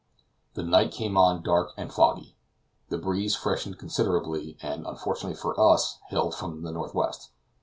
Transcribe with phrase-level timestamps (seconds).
[0.55, 2.35] The night came on dark and foggy.
[2.89, 7.29] The breeze freshened considerably, and, unfortunately for us, hailed from the northwest.